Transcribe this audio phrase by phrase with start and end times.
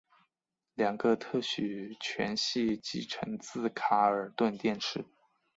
[0.73, 5.05] 两个特许权系继承自卡尔顿电视。